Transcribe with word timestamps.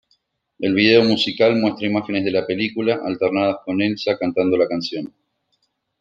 El 0.57 0.73
vídeo 0.73 1.03
musical 1.03 1.55
muestra 1.57 1.85
imágenes 1.85 2.25
de 2.25 2.31
la 2.31 2.47
película, 2.47 2.99
alternadas 3.05 3.57
con 3.63 3.79
Elsa 3.83 4.17
cantando 4.17 4.57
la 4.57 4.65
canción. 4.67 5.13